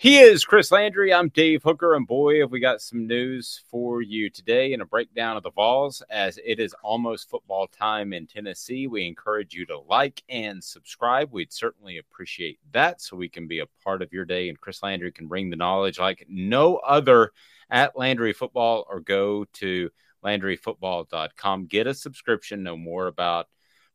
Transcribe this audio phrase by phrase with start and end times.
[0.00, 1.12] He is Chris Landry.
[1.12, 4.86] I'm Dave Hooker, and boy, have we got some news for you today and a
[4.86, 8.86] breakdown of the Vols as it is almost football time in Tennessee.
[8.86, 11.32] We encourage you to like and subscribe.
[11.32, 14.84] We'd certainly appreciate that so we can be a part of your day, and Chris
[14.84, 17.32] Landry can bring the knowledge like no other
[17.68, 19.90] at Landry Football or go to
[20.24, 21.66] LandryFootball.com.
[21.66, 23.48] Get a subscription, know more about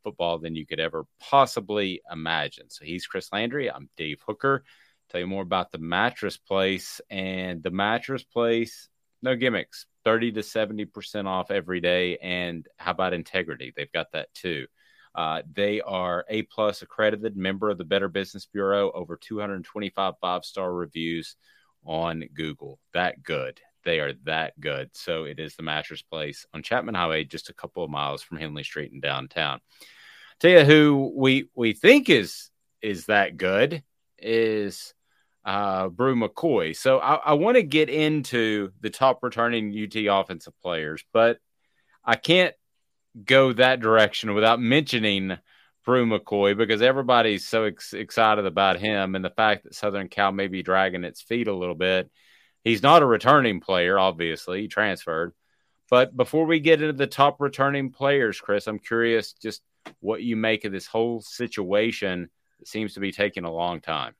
[0.04, 2.70] football than you could ever possibly imagine.
[2.70, 3.72] So he's Chris Landry.
[3.72, 4.66] I'm Dave Hooker
[5.14, 8.90] tell you more about the mattress place and the mattress place
[9.22, 13.74] no gimmicks 30 to 70% off every day and how about integrity?
[13.76, 14.68] They've got that too.
[15.16, 20.44] Uh, they are a plus accredited member of the better business bureau over 225 five
[20.44, 21.36] star reviews
[21.86, 22.80] on google.
[22.94, 23.62] That good.
[23.86, 24.90] They are that good.
[24.94, 28.40] So it is the mattress place on chapman highway just a couple of miles from
[28.40, 29.62] henley street in downtown.
[30.40, 32.50] Tell you who we we think is
[32.82, 33.84] is that good
[34.18, 34.93] is
[35.46, 36.76] uh, Bru McCoy.
[36.76, 41.40] So I, I want to get into the top returning UT offensive players, but
[42.04, 42.56] I can't
[43.26, 45.38] go that direction without mentioning
[45.86, 50.32] Bru McCoy because everybody's so ex- excited about him and the fact that Southern Cal
[50.32, 52.10] may be dragging its feet a little bit.
[52.64, 55.34] He's not a returning player, obviously, he transferred.
[55.90, 59.62] But before we get into the top returning players, Chris, I'm curious just
[60.00, 62.30] what you make of this whole situation
[62.60, 64.16] that seems to be taking a long time.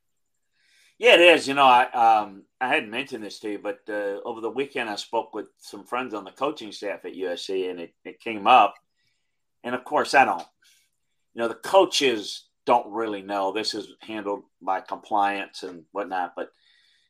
[1.04, 1.50] Yeah, it is.
[1.50, 4.90] You know, I um, I hadn't mentioned this to you, but uh, over the weekend
[4.90, 8.48] I spoke with some friends on the coaching staff at USC, and it, it came
[8.48, 8.76] up.
[9.66, 10.48] And of course, I don't.
[11.34, 13.52] You know, the coaches don't really know.
[13.52, 16.54] This is handled by compliance and whatnot, but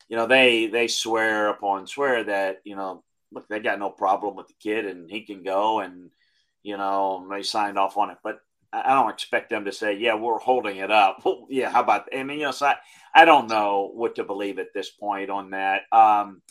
[0.09, 4.35] you know, they they swear upon swear that you know, look, they got no problem
[4.35, 6.09] with the kid, and he can go, and
[6.63, 8.17] you know, they signed off on it.
[8.23, 8.39] But
[8.83, 12.09] I don't expect them to say, "Yeah, we're holding it up." Well, yeah, how about?
[12.16, 12.75] I mean, you know, so I,
[13.13, 15.81] I don't know what to believe at this point on that.
[15.91, 16.41] Um,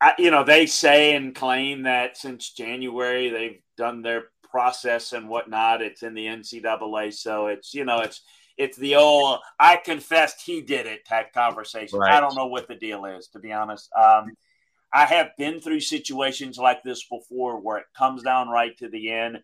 [0.00, 5.28] I, you know, they say and claim that since January they've done their process and
[5.28, 5.82] whatnot.
[5.82, 8.22] It's in the NCAA, so it's you know, it's
[8.56, 11.98] it's the old "I confessed he did it" type conversation.
[11.98, 12.12] Right.
[12.12, 13.90] I don't know what the deal is, to be honest.
[13.98, 14.32] Um,
[14.92, 19.12] I have been through situations like this before, where it comes down right to the
[19.12, 19.38] end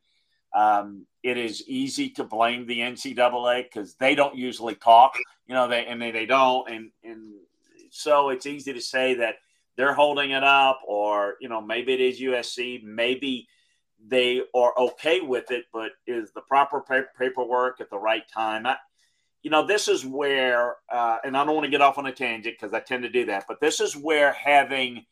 [0.56, 5.14] um, it is easy to blame the NCAA because they don't usually talk,
[5.46, 7.34] you know, they and they, they don't, and and
[7.90, 9.34] so it's easy to say that
[9.76, 13.46] they're holding it up, or you know, maybe it is USC, maybe
[14.08, 16.82] they are okay with it, but is the proper
[17.18, 18.66] paperwork at the right time?
[18.66, 18.76] I,
[19.42, 22.12] you know, this is where, uh, and I don't want to get off on a
[22.12, 25.04] tangent because I tend to do that, but this is where having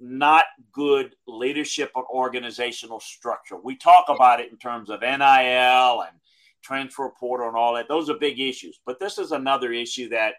[0.00, 3.56] not good leadership or organizational structure.
[3.56, 6.16] We talk about it in terms of NIL and
[6.62, 7.88] transfer portal and all that.
[7.88, 8.80] Those are big issues.
[8.84, 10.34] But this is another issue that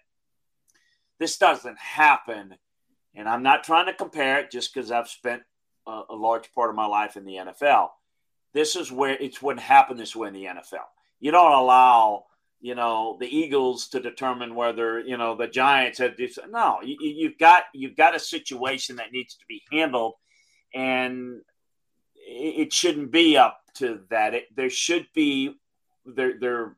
[1.19, 2.55] this doesn't happen.
[3.13, 5.43] And I'm not trying to compare it just because I've spent
[5.87, 7.89] a, a, large part of my life in the NFL.
[8.53, 10.87] This is where it wouldn't happen this way in the NFL.
[11.19, 12.25] You don't allow
[12.61, 16.37] you know the Eagles to determine whether you know the Giants had this.
[16.49, 20.13] No, you, you've got you've got a situation that needs to be handled,
[20.73, 21.41] and
[22.15, 24.33] it shouldn't be up to that.
[24.33, 25.55] It, there should be
[26.05, 26.77] there there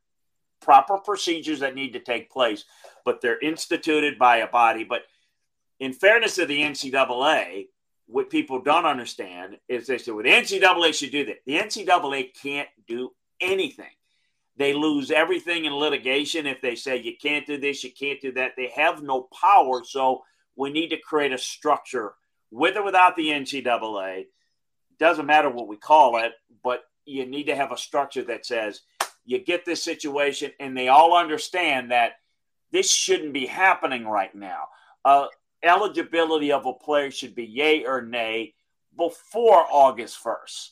[0.62, 2.64] proper procedures that need to take place,
[3.04, 4.86] but they're instituted by a body.
[4.86, 5.02] But
[5.80, 7.68] in fairness to the NCAA,
[8.08, 11.38] what people don't understand is they say, well, the NCAA should do that.
[11.46, 13.92] The NCAA can't do anything.
[14.56, 18.32] They lose everything in litigation if they say you can't do this, you can't do
[18.34, 18.52] that.
[18.56, 19.84] They have no power.
[19.84, 20.24] So
[20.56, 22.14] we need to create a structure
[22.52, 24.28] with or without the NCAA.
[25.00, 26.34] Doesn't matter what we call it,
[26.64, 28.82] but you need to have a structure that says
[29.26, 32.14] you get this situation and they all understand that
[32.72, 34.68] this shouldn't be happening right now.
[35.04, 35.28] Uh,
[35.64, 38.54] eligibility of a player should be yay or nay
[38.96, 40.70] before August 1st.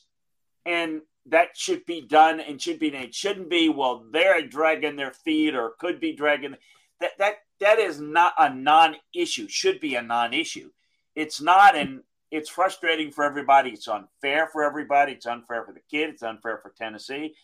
[0.66, 3.68] And that should be done and should be it shouldn't be.
[3.68, 6.56] Well they're dragging their feet or could be dragging
[7.00, 10.70] that that that is not a non-issue should be a non-issue.
[11.14, 13.70] It's not and it's frustrating for everybody.
[13.70, 15.12] It's unfair for everybody.
[15.12, 16.10] It's unfair for the kid.
[16.10, 17.34] It's unfair for tennessee.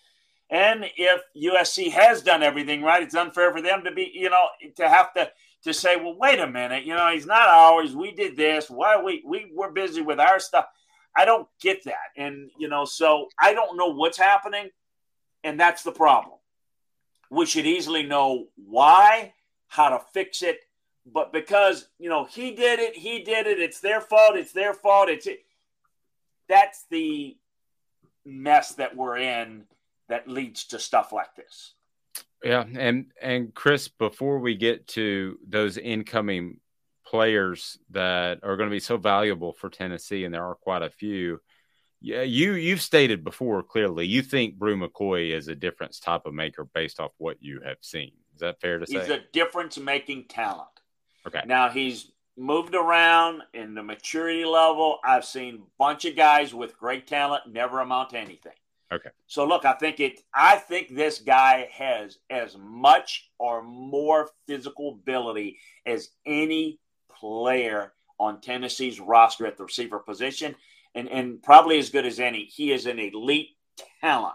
[0.50, 4.46] And if usc has done everything right it's unfair for them to be you know
[4.76, 5.30] to have to
[5.62, 6.84] to say well wait a minute.
[6.84, 8.68] You know he's not ours we did this.
[8.68, 10.66] Why we we we're busy with our stuff
[11.18, 12.12] I don't get that.
[12.16, 14.70] And, you know, so I don't know what's happening.
[15.42, 16.36] And that's the problem.
[17.28, 19.34] We should easily know why,
[19.66, 20.60] how to fix it.
[21.04, 24.74] But because, you know, he did it, he did it, it's their fault, it's their
[24.74, 25.40] fault, it's it.
[26.48, 27.36] That's the
[28.24, 29.64] mess that we're in
[30.08, 31.74] that leads to stuff like this.
[32.44, 36.60] Yeah, and and Chris, before we get to those incoming
[37.08, 40.90] players that are going to be so valuable for Tennessee, and there are quite a
[40.90, 41.40] few.
[42.00, 46.34] Yeah, you you've stated before clearly you think Bru McCoy is a difference type of
[46.34, 48.12] maker based off what you have seen.
[48.34, 49.00] Is that fair to say?
[49.00, 50.68] He's a difference making talent.
[51.26, 51.42] Okay.
[51.44, 55.00] Now he's moved around in the maturity level.
[55.04, 58.52] I've seen a bunch of guys with great talent never amount to anything.
[58.92, 59.10] Okay.
[59.26, 64.92] So look, I think it I think this guy has as much or more physical
[64.92, 66.78] ability as any
[67.20, 70.54] player on Tennessee's roster at the receiver position,
[70.94, 72.44] and, and probably as good as any.
[72.44, 73.50] He is an elite
[74.00, 74.34] talent.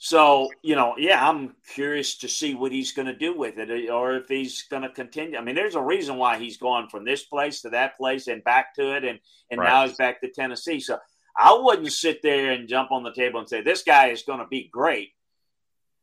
[0.00, 3.90] So, you know, yeah, I'm curious to see what he's going to do with it
[3.90, 5.36] or if he's going to continue.
[5.36, 8.44] I mean, there's a reason why he's gone from this place to that place and
[8.44, 9.04] back to it.
[9.04, 9.18] And,
[9.50, 9.68] and right.
[9.68, 10.78] now he's back to Tennessee.
[10.78, 10.98] So
[11.36, 14.38] I wouldn't sit there and jump on the table and say, this guy is going
[14.38, 15.10] to be great.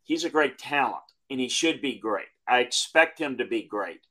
[0.03, 2.27] He's a great talent and he should be great.
[2.45, 4.01] I expect him to be great.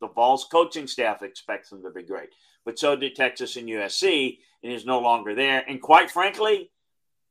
[0.00, 2.30] The Vols coaching staff expects him to be great,
[2.64, 5.64] but so did Texas and USC, and he's no longer there.
[5.66, 6.70] And quite frankly,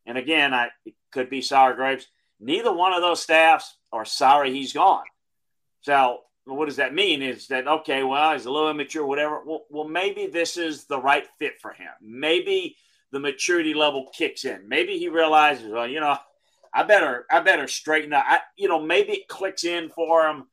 [0.05, 2.07] and again, I it could be sour grapes.
[2.39, 5.05] Neither one of those staffs are sorry he's gone.
[5.81, 7.21] So what does that mean?
[7.21, 8.03] Is that okay?
[8.03, 9.41] Well, he's a little immature, whatever.
[9.43, 11.89] Well, well, maybe this is the right fit for him.
[12.01, 12.75] Maybe
[13.11, 14.67] the maturity level kicks in.
[14.67, 16.17] Maybe he realizes, well, you know,
[16.73, 18.23] I better, I better straighten up.
[18.27, 20.45] I, you know, maybe it clicks in for him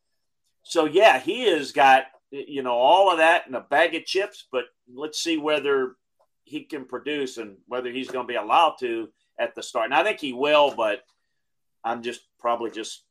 [0.68, 4.48] so yeah, he has got you know all of that in a bag of chips.
[4.50, 5.94] But let's see whether
[6.42, 9.08] he can produce and whether he's going to be allowed to
[9.38, 9.86] at the start.
[9.86, 11.02] And I think he will, but
[11.84, 13.04] I'm just probably just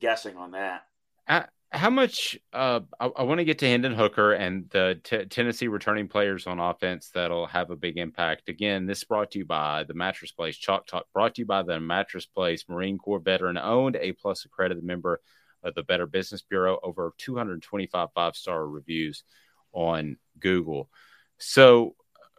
[0.00, 0.82] guessing on that.
[1.26, 2.38] Uh, how much?
[2.52, 6.46] Uh, I, I want to get to Hendon Hooker and the t- Tennessee returning players
[6.46, 8.48] on offense that'll have a big impact.
[8.48, 11.06] Again, this brought to you by the Mattress Place Chalk Talk.
[11.12, 15.20] Brought to you by the Mattress Place Marine Corps veteran owned, A plus accredited member
[15.62, 19.24] of the Better Business Bureau, over 225 five star reviews
[19.72, 20.88] on Google.
[21.38, 21.94] So,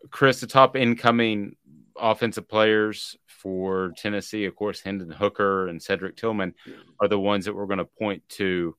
[0.09, 1.55] Chris, the top incoming
[1.97, 6.53] offensive players for Tennessee, of course, Hendon Hooker and Cedric Tillman
[6.99, 8.75] are the ones that we're going to point to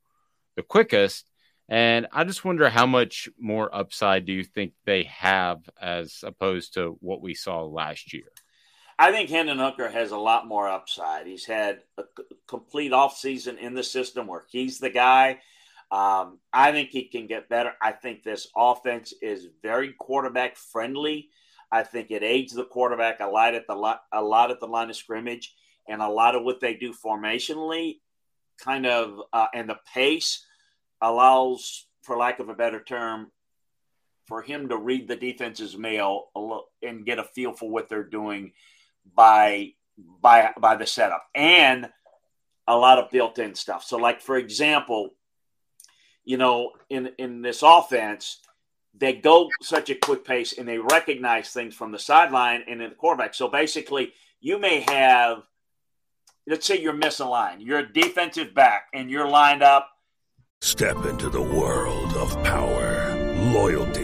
[0.56, 1.30] the quickest.
[1.68, 6.74] And I just wonder how much more upside do you think they have as opposed
[6.74, 8.24] to what we saw last year?
[8.98, 11.26] I think Hendon Hooker has a lot more upside.
[11.26, 12.04] He's had a
[12.46, 15.40] complete offseason in the system where he's the guy.
[15.90, 17.72] Um, I think he can get better.
[17.80, 21.30] I think this offense is very quarterback friendly.
[21.72, 23.74] I think it aids the quarterback a lot at the
[24.12, 25.54] a lot at the line of scrimmage,
[25.88, 27.98] and a lot of what they do formationally,
[28.60, 30.44] kind of, uh, and the pace
[31.00, 33.32] allows, for lack of a better term,
[34.26, 36.26] for him to read the defense's mail
[36.82, 38.52] and get a feel for what they're doing
[39.14, 39.72] by
[40.20, 41.88] by by the setup and
[42.66, 43.84] a lot of built-in stuff.
[43.84, 45.10] So like for example,
[46.24, 48.40] you know, in in this offense,
[48.96, 52.90] they go such a quick pace and they recognize things from the sideline and in
[52.90, 53.34] the quarterback.
[53.34, 55.42] So basically, you may have
[56.46, 57.60] let's say you're missing line.
[57.60, 59.90] You're a defensive back and you're lined up.
[60.60, 63.14] Step into the world of power,
[63.52, 64.03] loyalty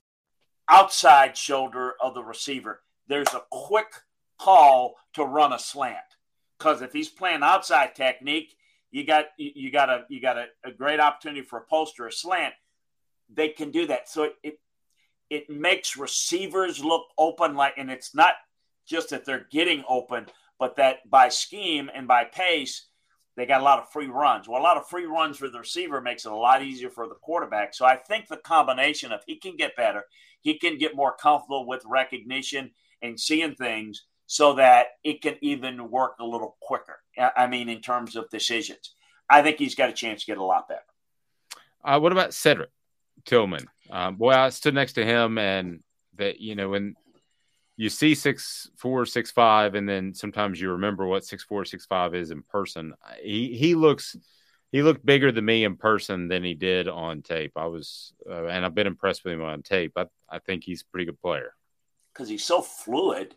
[0.71, 2.81] Outside shoulder of the receiver.
[3.07, 3.91] There's a quick
[4.39, 5.97] call to run a slant
[6.57, 8.55] because if he's playing outside technique,
[8.89, 12.07] you got you got a you got a, a great opportunity for a post or
[12.07, 12.53] a slant.
[13.33, 14.07] They can do that.
[14.07, 14.59] So it, it
[15.29, 18.35] it makes receivers look open like and it's not
[18.87, 22.87] just that they're getting open, but that by scheme and by pace,
[23.35, 24.47] they got a lot of free runs.
[24.47, 27.07] Well, a lot of free runs for the receiver makes it a lot easier for
[27.07, 27.73] the quarterback.
[27.73, 30.05] So I think the combination of he can get better,
[30.41, 32.71] he can get more comfortable with recognition
[33.01, 36.99] and seeing things so that it can even work a little quicker.
[37.35, 38.95] I mean, in terms of decisions,
[39.29, 40.81] I think he's got a chance to get a lot better.
[41.83, 42.69] Uh, what about Cedric
[43.25, 43.67] Tillman?
[43.89, 45.81] Um, boy, I stood next to him, and
[46.15, 46.95] that you know when
[47.75, 51.85] you see six four six five, and then sometimes you remember what six four six
[51.85, 52.93] five is in person.
[53.21, 54.15] He he looks
[54.71, 57.51] he looked bigger than me in person than he did on tape.
[57.55, 59.93] I was, uh, and I've been impressed with him on tape.
[59.95, 61.53] I I think he's a pretty good player
[62.13, 63.35] because he's so fluid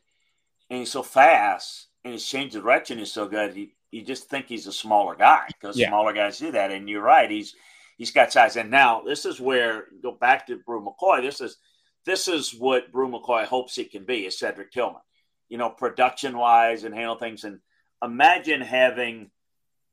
[0.70, 3.56] and he's so fast and his change of direction is so good.
[3.56, 5.88] You, you just think he's a smaller guy because yeah.
[5.88, 6.70] smaller guys do that.
[6.70, 7.54] And you're right, he's
[7.96, 8.56] he's got size.
[8.56, 11.22] And now this is where go back to Bru McCoy.
[11.22, 11.56] This is
[12.04, 15.00] this is what Bru McCoy hopes he can be is Cedric Tillman.
[15.48, 17.44] You know, production wise and handle things.
[17.44, 17.60] And
[18.02, 19.30] imagine having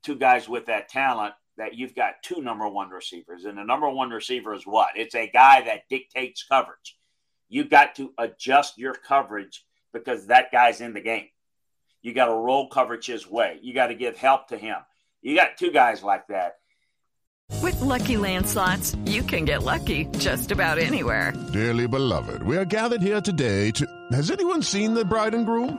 [0.02, 3.44] two guys with that talent that you've got two number one receivers.
[3.44, 4.90] And the number one receiver is what?
[4.96, 6.96] It's a guy that dictates coverage.
[7.48, 11.28] You've got to adjust your coverage because that guy's in the game.
[12.00, 13.58] You got to roll coverage his way.
[13.62, 14.76] You got to give help to him.
[15.20, 16.56] You got two guys like that.
[17.60, 21.32] With lucky landslots, you can get lucky just about anywhere.
[21.52, 23.86] Dearly beloved, we are gathered here today to.
[24.12, 25.78] Has anyone seen the bride and groom?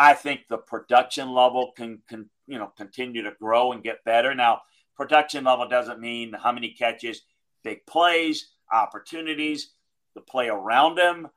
[0.00, 4.34] I think the production level can can you know continue to grow and get better.
[4.34, 4.62] Now,
[4.96, 7.22] production level doesn't mean how many catches,
[7.62, 9.72] big plays, opportunities,
[10.14, 11.28] the play around him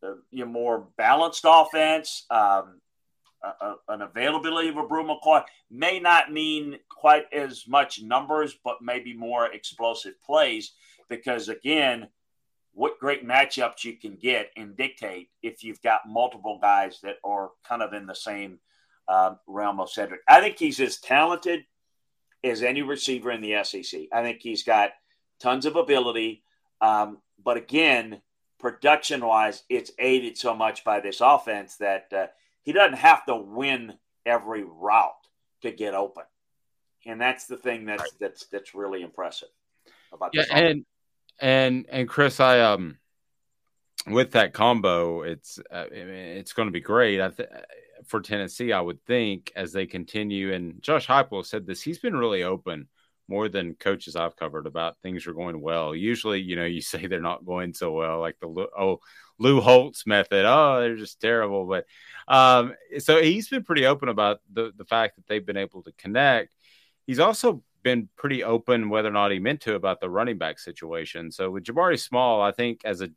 [0.00, 2.80] the you know, more balanced offense, um,
[3.42, 8.56] a, a, an availability of a Bru McCoy may not mean quite as much numbers,
[8.64, 10.72] but maybe more explosive plays.
[11.08, 12.08] Because again,
[12.72, 17.50] what great matchups you can get and dictate if you've got multiple guys that are
[17.66, 18.58] kind of in the same
[19.08, 20.20] uh, realm of Cedric.
[20.28, 21.64] I think he's as talented
[22.44, 24.02] as any receiver in the SEC.
[24.12, 24.92] I think he's got
[25.40, 26.44] tons of ability.
[26.80, 28.22] Um, but again,
[28.58, 32.26] production wise, it's aided so much by this offense that uh,
[32.62, 35.12] he doesn't have to win every route
[35.62, 36.24] to get open,
[37.06, 39.48] and that's the thing that's that's that's really impressive
[40.12, 40.50] about yeah, this.
[40.52, 40.84] And
[41.40, 42.98] and and Chris, I um
[44.06, 47.20] with that combo, it's uh, it's going to be great.
[47.20, 47.48] I th-
[48.06, 50.52] for Tennessee, I would think as they continue.
[50.52, 52.88] And Josh Heupel said this; he's been really open
[53.28, 55.94] more than coaches I've covered about things are going well.
[55.94, 59.00] Usually, you know, you say they're not going so well, like the oh
[59.38, 60.44] Lou Holtz method.
[60.46, 61.66] Oh, they're just terrible.
[61.66, 61.86] But
[62.28, 65.92] um, so he's been pretty open about the the fact that they've been able to
[65.92, 66.54] connect.
[67.06, 70.58] He's also been pretty open whether or not he meant to about the running back
[70.58, 71.30] situation.
[71.30, 73.10] So with Jabari Small, I think as a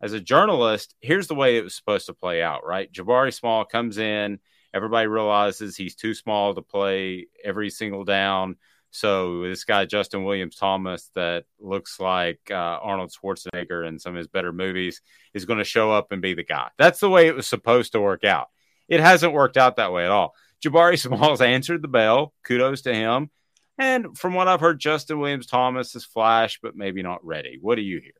[0.00, 2.92] as a journalist, here's the way it was supposed to play out, right?
[2.92, 4.38] Jabari Small comes in,
[4.74, 8.56] everybody realizes he's too small to play every single down
[8.90, 14.18] So this guy Justin Williams Thomas, that looks like uh, Arnold Schwarzenegger in some of
[14.18, 15.02] his better movies,
[15.34, 16.68] is going to show up and be the guy.
[16.78, 18.48] That's the way it was supposed to work out.
[18.88, 20.34] It hasn't worked out that way at all.
[20.64, 22.32] Jabari Smalls answered the bell.
[22.44, 23.30] Kudos to him.
[23.78, 27.58] And from what I've heard, Justin Williams Thomas is flash, but maybe not ready.
[27.60, 28.12] What do you hear?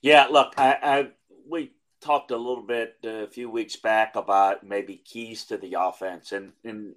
[0.00, 1.08] Yeah, look, I, I
[1.48, 5.76] we talked a little bit uh, a few weeks back about maybe keys to the
[5.78, 6.94] offense, and and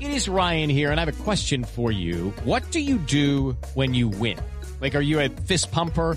[0.00, 2.32] it is Ryan here, and I have a question for you.
[2.44, 4.38] What do you do when you win?
[4.80, 6.16] Like, are you a fist pumper?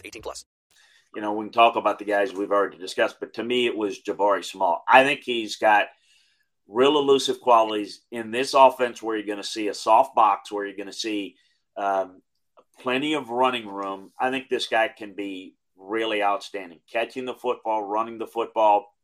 [0.05, 0.45] 18 plus.
[1.15, 3.75] You know, we can talk about the guys we've already discussed, but to me, it
[3.75, 4.83] was Jabari Small.
[4.87, 5.87] I think he's got
[6.67, 10.65] real elusive qualities in this offense where you're going to see a soft box, where
[10.65, 11.35] you're going to see
[11.75, 12.21] um,
[12.79, 14.11] plenty of running room.
[14.17, 16.79] I think this guy can be really outstanding.
[16.91, 18.95] Catching the football, running the football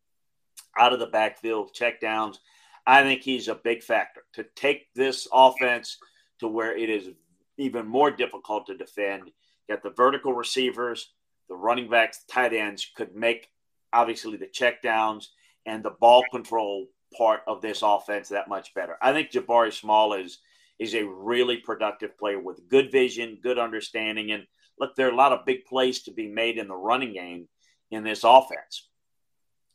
[0.78, 2.40] out of the backfield, check downs.
[2.86, 5.98] I think he's a big factor to take this offense
[6.40, 7.10] to where it is
[7.58, 9.32] even more difficult to defend.
[9.70, 11.12] Get the vertical receivers,
[11.50, 13.50] the running backs, tight ends could make
[13.94, 15.32] obviously the check downs
[15.66, 18.98] and the ball control part of this offense that much better.
[19.02, 20.40] I think Jabari Small is
[20.80, 24.46] is a really productive player with good vision, good understanding, and
[24.80, 27.48] look, there are a lot of big plays to be made in the running game
[27.90, 28.88] in this offense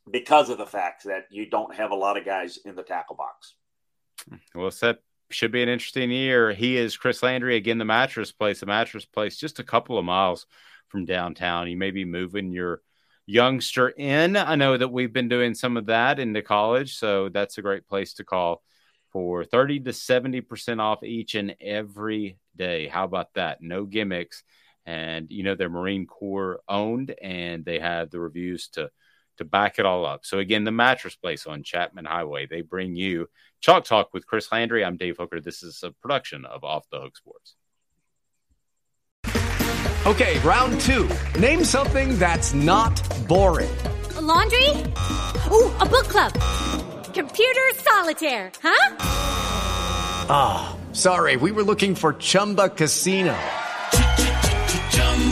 [0.09, 3.15] because of the fact that you don't have a lot of guys in the tackle
[3.15, 3.55] box.
[4.29, 4.59] Hmm.
[4.59, 4.97] Well said
[5.33, 6.53] should be an interesting year.
[6.53, 10.05] He is Chris Landry again, the mattress place, the mattress place, just a couple of
[10.05, 10.45] miles
[10.89, 11.69] from downtown.
[11.69, 12.81] You may be moving your
[13.25, 14.35] youngster in.
[14.35, 17.87] I know that we've been doing some of that into college, so that's a great
[17.87, 18.61] place to call
[19.11, 22.87] for 30 to 70% off each and every day.
[22.87, 23.61] How about that?
[23.61, 24.43] No gimmicks.
[24.85, 28.89] And you know, they're Marine Corps owned and they have the reviews to
[29.37, 30.25] to back it all up.
[30.25, 33.27] So again, the mattress place on Chapman Highway, they bring you
[33.61, 34.83] Chalk Talk with Chris Landry.
[34.83, 35.39] I'm Dave Hooker.
[35.39, 37.55] This is a production of Off the Hook Sports.
[40.05, 41.09] Okay, round two.
[41.39, 43.73] Name something that's not boring.
[44.17, 44.69] A laundry?
[45.49, 46.33] Ooh, a book club.
[47.13, 48.97] Computer solitaire, huh?
[50.29, 51.37] Ah, oh, sorry.
[51.37, 53.33] We were looking for Chumba Casino.